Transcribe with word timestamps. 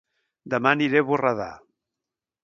Dema 0.53 0.71
aniré 0.77 1.01
a 1.05 1.05
Borredà 1.09 1.49